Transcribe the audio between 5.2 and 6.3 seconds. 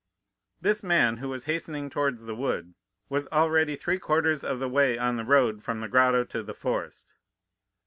road from the grotto